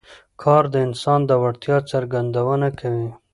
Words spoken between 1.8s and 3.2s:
څرګندونه کوي